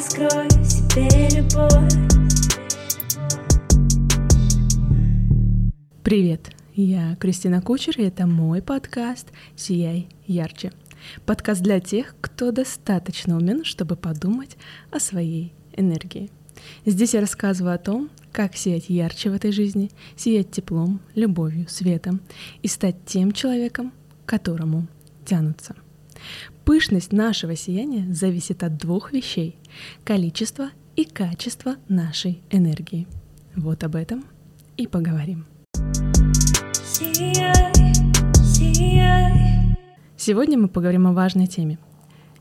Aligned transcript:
Раскрой 0.00 0.48
себе 0.64 1.28
любовь. 1.28 1.92
Привет, 6.02 6.52
я 6.74 7.16
Кристина 7.16 7.60
Кучер, 7.60 7.98
и 7.98 8.04
это 8.04 8.26
мой 8.26 8.62
подкаст 8.62 9.26
«Сияй 9.56 10.08
ярче». 10.26 10.72
Подкаст 11.26 11.60
для 11.60 11.80
тех, 11.80 12.14
кто 12.22 12.50
достаточно 12.50 13.36
умен, 13.36 13.62
чтобы 13.62 13.94
подумать 13.94 14.56
о 14.90 15.00
своей 15.00 15.52
энергии. 15.76 16.30
Здесь 16.86 17.12
я 17.12 17.20
рассказываю 17.20 17.74
о 17.74 17.78
том, 17.78 18.08
как 18.32 18.56
сиять 18.56 18.88
ярче 18.88 19.28
в 19.28 19.34
этой 19.34 19.52
жизни, 19.52 19.90
сиять 20.16 20.50
теплом, 20.50 21.00
любовью, 21.14 21.68
светом 21.68 22.22
и 22.62 22.68
стать 22.68 22.96
тем 23.04 23.32
человеком, 23.32 23.92
к 24.24 24.30
которому 24.30 24.86
тянутся. 25.26 25.74
Пышность 26.64 27.12
нашего 27.12 27.56
сияния 27.56 28.12
зависит 28.12 28.62
от 28.62 28.76
двух 28.76 29.12
вещей— 29.12 29.58
количества 30.04 30.70
и 30.96 31.04
качества 31.04 31.76
нашей 31.88 32.42
энергии. 32.50 33.06
Вот 33.56 33.84
об 33.84 33.96
этом 33.96 34.24
и 34.76 34.86
поговорим. 34.86 35.46
Сегодня 40.16 40.58
мы 40.58 40.68
поговорим 40.68 41.06
о 41.06 41.12
важной 41.12 41.46
теме. 41.46 41.78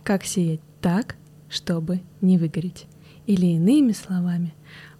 Как 0.04 0.26
сиять 0.26 0.62
так, 0.82 1.16
чтобы 1.50 2.02
не 2.22 2.38
выгореть. 2.38 2.88
Или 3.26 3.48
иными 3.48 3.94
словами, 3.94 4.54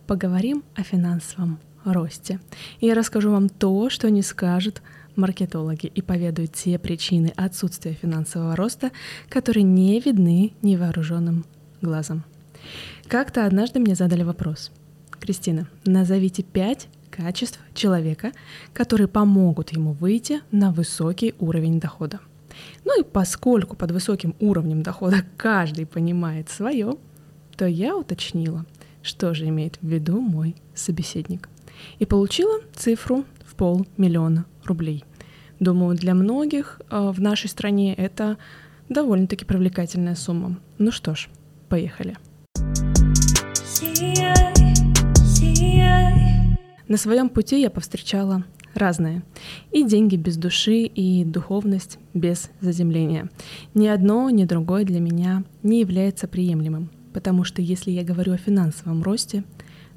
поговорим 0.08 0.64
о 0.76 0.84
финансовом 0.84 1.60
росте. 1.84 2.40
И 2.80 2.88
я 2.88 2.96
расскажу 2.96 3.32
вам 3.32 3.50
то, 3.50 3.90
что 3.90 4.10
не 4.10 4.22
скажут 4.22 4.82
маркетологи 5.16 5.88
и 5.88 6.02
поведаю 6.02 6.48
те 6.48 6.78
причины 6.80 7.34
отсутствия 7.36 7.94
финансового 7.94 8.56
роста, 8.56 8.92
которые 9.28 9.64
не 9.64 10.00
видны 10.00 10.54
невооруженным 10.62 11.46
глазом. 11.82 12.24
Как-то 13.08 13.46
однажды 13.46 13.80
мне 13.80 13.96
задали 13.96 14.24
вопрос. 14.24 14.72
Кристина, 15.20 15.68
назовите 15.86 16.44
пять 16.44 16.88
качеств 17.10 17.60
человека, 17.74 18.32
которые 18.74 19.08
помогут 19.08 19.72
ему 19.72 19.94
выйти 19.94 20.42
на 20.52 20.72
высокий 20.72 21.36
уровень 21.40 21.80
дохода. 21.80 22.20
Ну 22.86 23.00
и 23.00 23.04
поскольку 23.04 23.76
под 23.76 23.92
высоким 23.92 24.36
уровнем 24.40 24.84
дохода 24.84 25.24
каждый 25.38 25.86
понимает 25.86 26.50
свое, 26.50 26.96
то 27.58 27.66
я 27.66 27.96
уточнила, 27.96 28.66
что 29.02 29.34
же 29.34 29.48
имеет 29.48 29.78
в 29.82 29.88
виду 29.88 30.20
мой 30.20 30.56
собеседник. 30.74 31.50
И 32.00 32.06
получила 32.06 32.60
цифру 32.76 33.26
в 33.46 33.56
полмиллиона 33.56 34.46
рублей. 34.66 35.04
Думаю, 35.60 35.98
для 35.98 36.14
многих 36.14 36.80
э, 36.90 37.12
в 37.12 37.20
нашей 37.22 37.50
стране 37.50 37.94
это 37.94 38.38
довольно-таки 38.88 39.46
привлекательная 39.46 40.16
сумма. 40.16 40.58
Ну 40.78 40.92
что 40.92 41.16
ж, 41.16 41.30
поехали. 41.68 42.18
На 46.88 46.98
своем 46.98 47.30
пути 47.30 47.62
я 47.62 47.70
повстречала 47.70 48.44
разное. 48.74 49.24
И 49.72 49.84
деньги 49.84 50.16
без 50.16 50.38
души, 50.38 50.84
и 50.84 51.24
духовность 51.24 52.00
без 52.14 52.50
заземления. 52.62 53.30
Ни 53.74 53.88
одно, 53.88 54.30
ни 54.30 54.46
другое 54.46 54.86
для 54.86 55.00
меня 55.00 55.44
не 55.62 55.82
является 55.82 56.28
приемлемым. 56.28 56.90
Потому 57.14 57.44
что 57.44 57.62
если 57.62 57.92
я 57.92 58.04
говорю 58.04 58.34
о 58.34 58.38
финансовом 58.38 59.04
росте, 59.04 59.44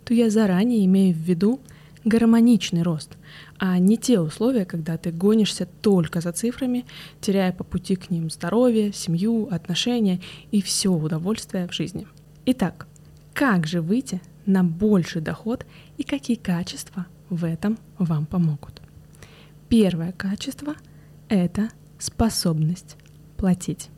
то 0.05 0.14
я 0.14 0.31
заранее 0.31 0.84
имею 0.86 1.14
в 1.14 1.19
виду 1.19 1.61
гармоничный 2.05 2.83
рост, 2.83 3.17
а 3.58 3.78
не 3.78 3.97
те 3.97 4.20
условия, 4.20 4.64
когда 4.64 4.97
ты 4.97 5.12
гонишься 5.12 5.69
только 5.81 6.20
за 6.20 6.33
цифрами, 6.33 6.84
теряя 7.20 7.53
по 7.53 7.64
пути 7.64 7.97
к 7.97 8.11
ним 8.11 8.30
здоровье, 8.30 8.92
семью, 8.92 9.48
отношения 9.50 10.20
и 10.50 10.61
все 10.62 10.91
удовольствие 10.91 11.69
в 11.69 11.73
жизни. 11.73 12.06
Итак, 12.47 12.86
как 13.35 13.67
же 13.67 13.80
выйти 13.80 14.20
на 14.46 14.64
больший 14.64 15.23
доход 15.23 15.64
и 15.96 16.02
какие 16.02 16.36
качества 16.36 17.07
в 17.30 17.45
этом 17.45 17.79
вам 17.98 18.27
помогут? 18.27 18.83
Первое 19.68 20.12
качество— 20.12 20.74
это 21.29 21.70
способность 21.98 22.96
платить. 23.36 23.91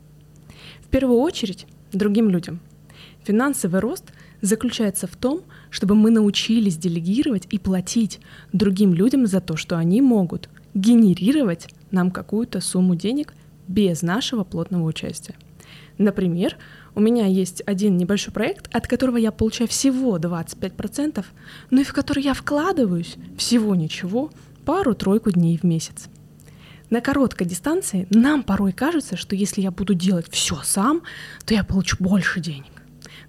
В 0.81 0.87
первую 0.87 1.19
очередь 1.19 1.65
другим 1.91 2.29
людям. 2.29 2.59
Финансовый 3.23 3.79
рост 3.79 4.13
заключается 4.41 5.07
в 5.07 5.15
том, 5.15 5.41
чтобы 5.69 5.95
мы 5.95 6.11
научились 6.11 6.77
делегировать 6.77 7.47
и 7.49 7.59
платить 7.59 8.19
другим 8.53 8.93
людям 8.93 9.27
за 9.27 9.41
то, 9.41 9.57
что 9.57 9.77
они 9.77 10.01
могут 10.01 10.49
генерировать 10.73 11.67
нам 11.91 12.11
какую-то 12.11 12.61
сумму 12.61 12.95
денег 12.95 13.33
без 13.67 14.01
нашего 14.01 14.43
плотного 14.43 14.83
участия. 14.83 15.35
Например, 15.97 16.57
у 16.93 16.99
меня 16.99 17.25
есть 17.25 17.61
один 17.65 17.97
небольшой 17.97 18.33
проект, 18.33 18.73
от 18.75 18.87
которого 18.87 19.17
я 19.17 19.31
получаю 19.31 19.67
всего 19.67 20.17
25%, 20.17 21.25
но 21.71 21.81
и 21.81 21.83
в 21.83 21.93
который 21.93 22.23
я 22.23 22.33
вкладываюсь 22.33 23.15
всего 23.37 23.75
ничего, 23.75 24.31
пару-тройку 24.65 25.31
дней 25.31 25.57
в 25.57 25.63
месяц. 25.63 26.09
На 26.89 27.01
короткой 27.01 27.47
дистанции 27.47 28.07
нам 28.09 28.43
порой 28.43 28.71
кажется, 28.71 29.17
что 29.17 29.35
если 29.35 29.61
я 29.61 29.71
буду 29.71 29.93
делать 29.93 30.27
все 30.29 30.61
сам, 30.63 31.01
то 31.45 31.53
я 31.53 31.63
получу 31.63 31.97
больше 31.99 32.39
денег. 32.39 32.71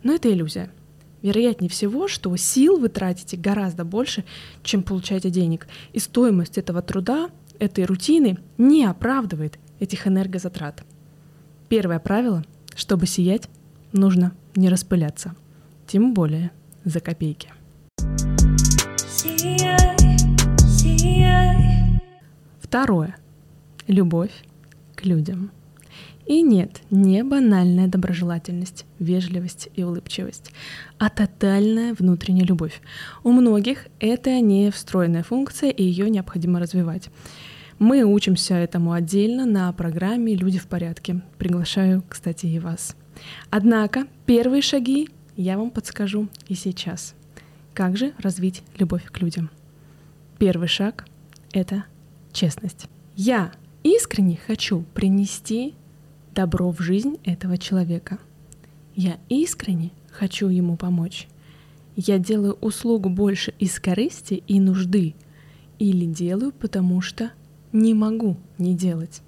Но 0.03 0.15
это 0.15 0.31
иллюзия. 0.31 0.71
Вероятнее 1.27 1.69
всего, 1.69 2.07
что 2.07 2.37
сил 2.37 2.79
вы 2.79 2.89
тратите 2.89 3.37
гораздо 3.37 3.85
больше, 3.85 4.25
чем 4.63 4.85
получаете 4.85 5.29
денег. 5.29 5.67
И 5.93 5.99
стоимость 5.99 6.57
этого 6.57 6.83
труда, 6.83 7.31
этой 7.59 7.85
рутины 7.85 8.39
не 8.59 8.85
оправдывает 8.85 9.59
этих 9.81 10.07
энергозатрат. 10.07 10.85
Первое 11.69 11.99
правило— 11.99 12.45
чтобы 12.77 13.09
сиять, 13.09 13.49
нужно 13.91 14.35
не 14.55 14.69
распыляться. 14.69 15.35
Тем 15.89 16.15
более 16.15 16.53
за 16.85 17.01
копейки. 17.01 17.53
Второе. 22.61 23.17
Любовь 23.89 24.45
к 24.95 25.05
людям. 25.05 25.51
И 26.27 26.43
нет, 26.43 26.81
не 26.91 27.23
банальная 27.23 27.87
доброжелательность, 27.87 28.85
вежливость 28.99 29.69
и 29.77 29.85
улыбчивость, 29.85 30.51
а 30.99 31.09
тотальная 31.09 31.95
внутренняя 31.95 32.45
любовь. 32.45 32.81
У 33.23 33.31
многих 33.31 33.87
это 34.01 34.41
не 34.41 34.73
встроенная 34.73 35.23
функция, 35.23 35.71
и 35.71 35.85
ее 35.85 36.11
необходимо 36.11 36.59
развивать. 36.59 37.11
Мы 37.79 38.03
учимся 38.03 38.55
этому 38.55 38.93
отдельно 38.93 39.47
на 39.47 39.73
программе 39.73 40.35
«Люди 40.35 40.59
в 40.59 40.67
порядке». 40.67 41.23
Приглашаю, 41.39 42.03
кстати, 42.09 42.47
и 42.47 42.59
вас. 42.59 42.97
Однако 43.51 44.07
первые 44.25 44.63
шаги 44.63 45.09
я 45.37 45.57
вам 45.57 45.71
подскажу 45.71 46.29
и 46.49 46.55
сейчас. 46.55 47.15
Как 47.73 47.97
же 47.97 48.15
развить 48.19 48.63
любовь 48.79 49.05
к 49.05 49.21
людям? 49.21 49.51
Первый 50.39 50.69
шаг— 50.69 51.07
это 51.53 51.85
честность. 52.33 52.87
Я 53.15 53.53
искренне 53.85 54.41
хочу 54.45 54.85
принести 54.95 55.75
добро 56.37 56.71
в 56.71 56.81
жизнь 56.81 57.17
этого 57.25 57.57
человека. 57.57 58.19
Я 58.95 59.19
искренне 59.31 59.91
хочу 60.11 60.49
ему 60.49 60.77
помочь. 60.77 61.29
Я 61.97 62.19
делаю 62.19 62.59
услугу 62.61 63.09
больше 63.09 63.55
из 63.59 63.81
корысти 63.81 64.43
и 64.47 64.61
нужды 64.61 65.15
или 65.79 66.05
делаю, 66.05 66.53
потому 66.53 67.01
что 67.01 67.33
не 67.73 67.95
могу 67.95 68.37
не 68.59 68.75
делать. 68.75 69.23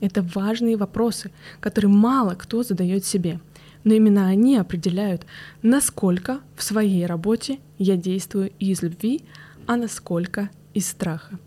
Это 0.00 0.22
важные 0.22 0.76
вопросы, 0.76 1.30
которые 1.60 1.90
мало 1.90 2.34
кто 2.34 2.62
задает 2.62 3.06
себе. 3.06 3.40
Но 3.84 3.94
именно 3.94 4.28
они 4.28 4.56
определяют, 4.56 5.24
насколько 5.62 6.40
в 6.56 6.62
своей 6.62 7.06
работе 7.06 7.58
я 7.78 7.96
действую 7.96 8.50
из 8.58 8.82
любви, 8.82 9.22
а 9.66 9.76
насколько 9.76 10.50
из 10.74 10.88
страха. 10.88 11.38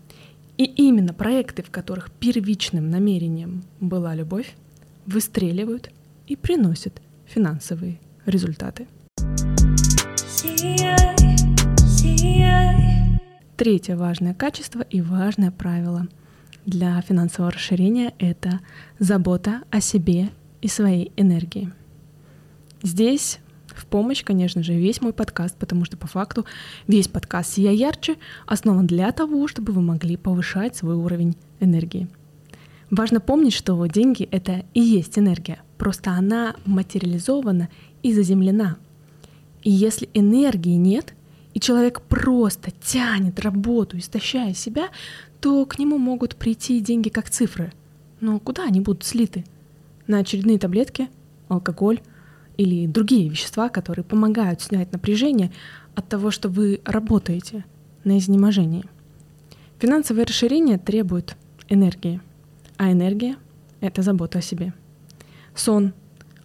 И 0.56 0.64
именно 0.64 1.14
проекты, 1.14 1.62
в 1.62 1.70
которых 1.70 2.10
первичным 2.10 2.90
намерением 2.90 3.62
была 3.80 4.16
любовь, 4.16 4.56
выстреливают 5.08 5.90
и 6.26 6.36
приносят 6.36 7.00
финансовые 7.26 7.98
результаты. 8.26 8.86
Третье 13.56 13.96
важное 13.96 14.34
качество 14.34 14.82
и 14.82 15.00
важное 15.00 15.50
правило 15.50 16.06
для 16.64 17.00
финансового 17.00 17.50
расширения— 17.50 18.14
это 18.18 18.60
забота 18.98 19.62
о 19.70 19.80
себе 19.80 20.28
и 20.60 20.68
своей 20.68 21.12
энергии. 21.16 21.72
Здесь 22.82 23.40
в 23.68 23.86
помощь, 23.86 24.22
конечно 24.22 24.62
же, 24.62 24.74
весь 24.74 25.00
мой 25.00 25.12
подкаст, 25.12 25.56
потому 25.56 25.84
что 25.84 25.96
по 25.96 26.06
факту 26.06 26.44
весь 26.86 27.08
подкаст 27.08 27.54
«Сия 27.54 27.72
ярче» 27.72 28.16
основан 28.46 28.86
для 28.86 29.10
того, 29.12 29.48
чтобы 29.48 29.72
вы 29.72 29.80
могли 29.80 30.16
повышать 30.16 30.76
свой 30.76 30.94
уровень 30.94 31.36
энергии. 31.60 32.08
Важно 32.90 33.20
помнить, 33.20 33.52
что 33.52 33.84
деньги— 33.86 34.28
это 34.30 34.64
и 34.72 34.80
есть 34.80 35.18
энергия, 35.18 35.60
просто 35.76 36.12
она 36.12 36.56
материализована 36.64 37.68
и 38.02 38.12
заземлена. 38.14 38.78
И 39.62 39.70
если 39.70 40.08
энергии 40.14 40.76
нет, 40.76 41.14
и 41.52 41.60
человек 41.60 42.00
просто 42.00 42.70
тянет 42.82 43.40
работу, 43.40 43.98
истощая 43.98 44.54
себя, 44.54 44.88
то 45.40 45.66
к 45.66 45.78
нему 45.78 45.98
могут 45.98 46.36
прийти 46.36 46.80
деньги 46.80 47.08
как 47.08 47.28
цифры. 47.28 47.72
Но 48.20 48.38
куда 48.38 48.64
они 48.64 48.80
будут 48.80 49.04
слиты? 49.04 49.44
На 50.06 50.18
очередные 50.18 50.58
таблетки, 50.58 51.08
алкоголь 51.48 52.00
или 52.56 52.86
другие 52.86 53.28
вещества, 53.28 53.68
которые 53.68 54.04
помогают 54.04 54.62
снять 54.62 54.92
напряжение 54.92 55.52
от 55.94 56.08
того, 56.08 56.30
что 56.30 56.48
вы 56.48 56.80
работаете 56.84 57.64
на 58.04 58.18
изнеможении. 58.18 58.84
Финансовое 59.78 60.24
расширение 60.24 60.78
требует 60.78 61.36
энергии, 61.68 62.20
а 62.78 62.92
энергия— 62.92 63.36
это 63.80 64.02
забота 64.02 64.38
о 64.38 64.42
себе. 64.42 64.72
Сон, 65.54 65.92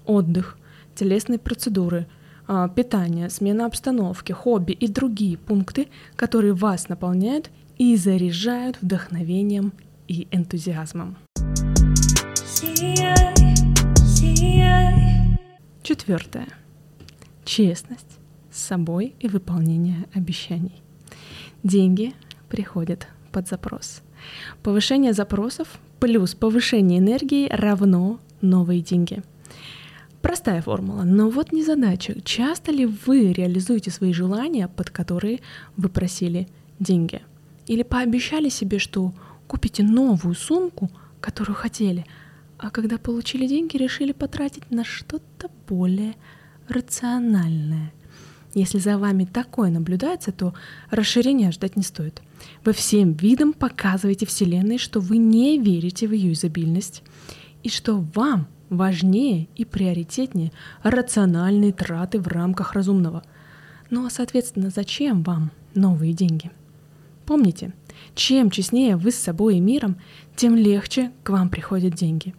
отдых, 0.06 0.58
телесные 0.96 1.40
процедуры, 1.40 2.08
а, 2.48 2.68
питание, 2.68 3.30
смена 3.30 3.66
обстановки, 3.66 4.34
хобби 4.34 4.74
и 4.74 4.88
другие 4.88 5.38
пункты, 5.38 5.88
которые 6.16 6.54
вас 6.54 6.90
наполняют 6.90 7.50
и 7.78 7.96
заряжают 7.96 8.78
вдохновением 8.82 9.74
и 10.08 10.28
энтузиазмом. 10.32 11.18
Четвертое. 15.84 16.48
Честность 17.46 18.20
с 18.52 18.60
собой 18.60 19.16
и 19.20 19.28
выполнение 19.28 20.06
обещаний. 20.14 20.82
Деньги 21.62 22.14
приходят 22.50 23.08
под 23.32 23.48
запрос. 23.48 24.02
Повышение 24.62 25.14
запросов 25.14 25.68
плюс 26.00 26.36
повышение 26.36 27.00
энергии 27.00 27.50
равно 27.50 28.20
новые 28.42 28.82
деньги. 28.82 29.24
Простая 30.22 30.62
формула, 30.62 31.04
но 31.04 31.30
вот 31.30 31.52
не 31.52 31.64
задача. 31.64 32.16
Часто 32.24 32.72
ли 32.72 32.86
вы 32.86 33.34
реализуете 33.34 33.92
свои 33.92 34.14
желания, 34.14 34.68
под 34.68 34.90
которые 34.90 35.42
вы 35.76 35.90
просили 35.90 36.48
деньги? 36.80 37.22
Или 37.68 37.84
пообещали 37.84 38.50
себе, 38.50 38.80
что 38.80 39.14
купите 39.48 39.84
новую 39.84 40.36
сумку, 40.36 40.90
которую 41.20 41.56
хотели, 41.56 42.06
а 42.58 42.70
когда 42.70 42.98
получили 42.98 43.48
деньги, 43.48 43.76
решили 43.76 44.14
потратить 44.14 44.72
на 44.72 44.86
что-то 44.86 45.50
более 45.68 46.16
рациональное. 46.70 47.92
Если 48.54 48.80
за 48.80 48.98
вами 48.98 49.26
такое 49.26 49.70
наблюдается, 49.70 50.32
то 50.32 50.54
расширения 50.90 51.52
ждать 51.52 51.76
не 51.76 51.84
стоит. 51.84 52.22
Вы 52.66 52.74
всем 52.74 53.14
видом 53.14 53.54
показываете 53.54 54.26
Вселенной, 54.26 54.78
что 54.78 55.00
вы 55.00 55.18
не 55.18 55.60
верите 55.60 56.08
в 56.08 56.12
ее 56.12 56.34
изобильность, 56.34 57.04
и 57.64 57.70
что 57.70 58.06
вам 58.14 58.48
важнее 58.70 59.48
и 59.56 59.66
приоритетнее 59.66 60.52
рациональные 60.82 61.74
траты 61.74 62.20
в 62.20 62.28
рамках 62.28 62.74
разумного. 62.74 63.24
Ну 63.90 64.06
а 64.06 64.10
соответственно, 64.10 64.70
зачем 64.70 65.24
вам 65.24 65.52
новые 65.76 66.14
деньги? 66.14 66.52
Помните, 67.26 67.74
чем 68.16 68.50
честнее 68.50 68.98
вы 68.98 69.12
с 69.12 69.16
собой 69.16 69.58
и 69.58 69.62
миром, 69.62 69.98
тем 70.36 70.56
легче 70.56 71.12
к 71.24 71.30
вам 71.30 71.50
приходят 71.50 71.94
деньги. 71.94 72.34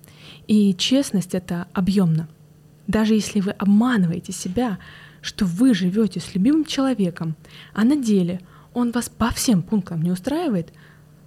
И 0.47 0.75
честность 0.75 1.35
это 1.35 1.69
объемно. 1.73 2.29
Даже 2.87 3.15
если 3.15 3.41
вы 3.41 3.53
обманываете 3.53 4.33
себя, 4.33 4.79
что 5.23 5.47
вы 5.47 5.73
живете 5.73 6.21
с 6.21 6.35
любимым 6.35 6.67
человеком, 6.67 7.35
а 7.73 7.85
на 7.85 7.97
деле 7.97 8.41
он 8.75 8.91
вас 8.91 9.09
по 9.09 9.31
всем 9.31 9.63
пунктам 9.63 10.03
не 10.03 10.11
устраивает, 10.11 10.73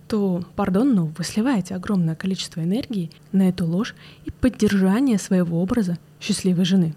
то, 0.08 0.44
пардон, 0.56 0.94
но 0.94 1.06
вы 1.06 1.24
сливаете 1.24 1.76
огромное 1.76 2.16
количество 2.16 2.62
энергии 2.62 3.10
на 3.32 3.50
эту 3.50 3.66
ложь 3.66 3.96
и 4.26 4.32
поддержание 4.32 5.18
своего 5.18 5.62
образа 5.62 5.98
счастливой 6.20 6.66
жены. 6.66 6.94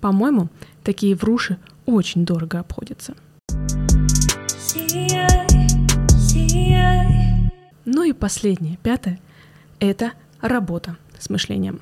По-моему, 0.00 0.48
такие 0.82 1.14
вруши 1.14 1.58
очень 1.86 2.24
дорого 2.24 2.60
обходятся. 2.60 3.14
Ну 7.84 8.02
и 8.02 8.12
последнее, 8.12 8.78
пятое, 8.82 9.20
это 9.78 10.12
работа 10.40 10.96
с 11.18 11.30
мышлением. 11.30 11.80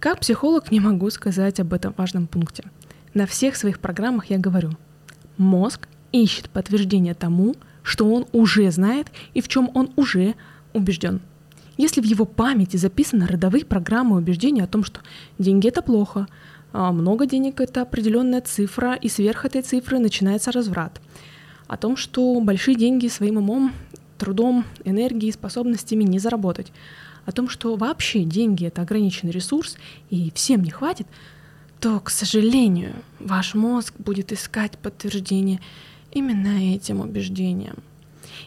Как 0.00 0.20
психолог 0.20 0.70
не 0.70 0.80
могу 0.80 1.08
сказать 1.10 1.60
об 1.60 1.72
этом 1.72 1.94
важном 1.96 2.26
пункте. 2.26 2.64
На 3.12 3.26
всех 3.26 3.56
своих 3.56 3.78
программах 3.78 4.26
я 4.26 4.38
говорю, 4.38 4.72
мозг 5.36 5.88
ищет 6.22 6.48
подтверждение 6.50 7.14
тому, 7.14 7.56
что 7.82 8.10
он 8.10 8.26
уже 8.32 8.70
знает 8.70 9.08
и 9.34 9.40
в 9.40 9.48
чем 9.48 9.70
он 9.74 9.90
уже 9.96 10.34
убежден. 10.72 11.20
Если 11.76 12.00
в 12.00 12.04
его 12.04 12.24
памяти 12.24 12.76
записаны 12.76 13.26
родовые 13.26 13.64
программы 13.64 14.16
убеждения 14.16 14.62
о 14.62 14.68
том, 14.68 14.84
что 14.84 15.00
деньги 15.38 15.68
это 15.68 15.82
плохо, 15.82 16.28
а 16.72 16.92
много 16.92 17.26
денег 17.26 17.60
это 17.60 17.82
определенная 17.82 18.40
цифра, 18.40 18.94
и 18.94 19.08
сверх 19.08 19.44
этой 19.44 19.62
цифры 19.62 19.98
начинается 19.98 20.52
разврат, 20.52 21.00
о 21.66 21.76
том, 21.76 21.96
что 21.96 22.40
большие 22.40 22.76
деньги 22.76 23.08
своим 23.08 23.38
умом, 23.38 23.72
трудом, 24.18 24.64
энергией, 24.84 25.32
способностями 25.32 26.04
не 26.04 26.18
заработать, 26.18 26.72
о 27.26 27.32
том, 27.32 27.48
что 27.48 27.74
вообще 27.74 28.22
деньги 28.24 28.66
это 28.66 28.82
ограниченный 28.82 29.32
ресурс 29.32 29.76
и 30.10 30.30
всем 30.34 30.62
не 30.62 30.70
хватит, 30.70 31.06
то, 31.80 32.00
к 32.00 32.10
сожалению, 32.10 32.94
ваш 33.18 33.54
мозг 33.54 33.94
будет 33.98 34.32
искать 34.32 34.78
подтверждение 34.78 35.60
именно 36.14 36.74
этим 36.74 37.00
убеждением. 37.00 37.76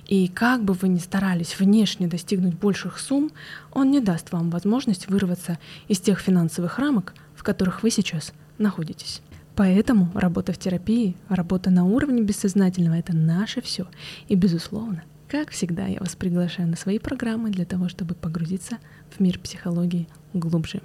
И 0.07 0.27
как 0.29 0.63
бы 0.63 0.73
вы 0.73 0.87
ни 0.87 0.99
старались 0.99 1.59
внешне 1.59 2.07
достигнуть 2.07 2.55
больших 2.55 2.97
сумм, 2.97 3.31
он 3.73 3.91
не 3.91 3.99
даст 3.99 4.31
вам 4.31 4.49
возможность 4.49 5.07
вырваться 5.07 5.59
из 5.87 5.99
тех 5.99 6.19
финансовых 6.19 6.79
рамок, 6.79 7.13
в 7.35 7.43
которых 7.43 7.83
вы 7.83 7.91
сейчас 7.91 8.33
находитесь. 8.57 9.21
Поэтому 9.55 10.11
работа 10.13 10.53
в 10.53 10.57
терапии, 10.57 11.15
работа 11.29 11.69
на 11.69 11.85
уровне 11.85 12.21
бессознательного— 12.21 12.95
это 12.95 13.15
наше 13.15 13.61
все. 13.61 13.87
И, 14.27 14.35
безусловно, 14.35 15.03
как 15.27 15.49
всегда, 15.49 15.87
я 15.87 15.99
вас 15.99 16.15
приглашаю 16.15 16.69
на 16.69 16.77
свои 16.77 16.99
программы 16.99 17.49
для 17.49 17.65
того, 17.65 17.89
чтобы 17.89 18.13
погрузиться 18.13 18.77
в 19.09 19.19
мир 19.19 19.39
психологии 19.39 20.07
глубже. 20.33 20.81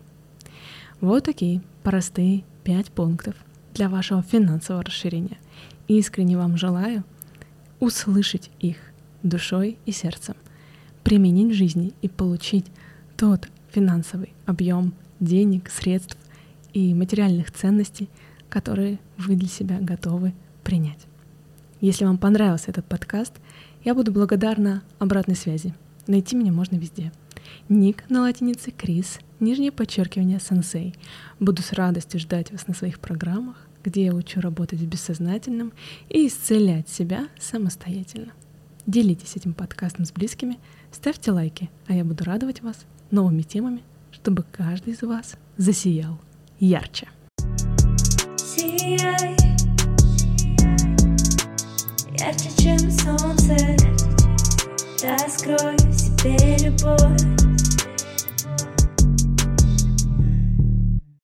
Вот 1.00 1.24
такие 1.24 1.60
простые 1.82 2.44
пять 2.64 2.90
пунктов 2.90 3.34
для 3.74 3.88
вашего 3.88 4.22
финансового 4.22 4.82
расширения— 4.82 5.38
Искренне 5.88 6.36
вам 6.36 6.56
желаю 6.56 7.04
услышать 7.80 8.50
их 8.60 8.76
душой 9.22 9.78
и 9.86 9.92
сердцем, 9.92 10.36
применить 11.02 11.52
в 11.52 11.56
жизни 11.56 11.92
и 12.02 12.08
получить 12.08 12.66
тот 13.16 13.48
финансовый 13.70 14.32
объем 14.46 14.94
денег, 15.20 15.68
средств 15.70 16.16
и 16.72 16.94
материальных 16.94 17.50
ценностей, 17.50 18.08
которые 18.48 18.98
вы 19.18 19.34
для 19.34 19.48
себя 19.48 19.78
готовы 19.80 20.34
принять. 20.62 21.06
Если 21.80 22.04
вам 22.04 22.18
понравился 22.18 22.70
этот 22.70 22.86
подкаст, 22.86 23.32
я 23.82 23.94
буду 23.94 24.12
благодарна 24.12 24.82
обратной 25.00 25.34
связи. 25.34 25.74
Найти 26.06 26.36
меня 26.36 26.52
можно 26.52 26.76
везде. 26.76 27.12
Ник 27.68 28.08
на 28.08 28.20
латинице 28.22 28.70
Крис, 28.70 29.18
нижнее 29.40 29.72
подчеркивание 29.72 30.38
сенсей. 30.38 30.94
Буду 31.40 31.62
с 31.62 31.72
радостью 31.72 32.20
ждать 32.20 32.52
вас 32.52 32.68
на 32.68 32.74
своих 32.74 33.00
программах 33.00 33.56
где 33.84 34.06
я 34.06 34.14
учу 34.14 34.40
работать 34.40 34.80
с 34.80 34.84
бессознательным 34.84 35.72
и 36.08 36.26
исцелять 36.26 36.88
себя 36.88 37.28
самостоятельно. 37.38 38.32
Делитесь 38.86 39.36
этим 39.36 39.54
подкастом 39.54 40.04
с 40.04 40.12
близкими, 40.12 40.58
ставьте 40.90 41.30
лайки, 41.30 41.70
а 41.86 41.94
я 41.94 42.04
буду 42.04 42.24
радовать 42.24 42.62
вас 42.62 42.84
новыми 43.10 43.42
темами, 43.42 43.82
чтобы 44.10 44.44
каждый 44.50 44.94
из 44.94 45.02
вас 45.02 45.36
засиял 45.56 46.18
ярче. 46.58 47.08
Ярче, 52.18 52.50
чем 52.58 52.78
солнце, 52.90 53.56
раскрой 55.02 55.76
в 55.76 55.94
себе 55.94 56.56
любовь. 56.68 57.61